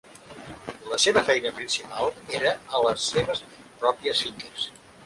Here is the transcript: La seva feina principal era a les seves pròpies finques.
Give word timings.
La 0.93 0.99
seva 1.03 1.23
feina 1.27 1.51
principal 1.59 2.09
era 2.41 2.55
a 2.79 2.83
les 2.89 3.07
seves 3.15 3.45
pròpies 3.85 4.27
finques. 4.27 4.71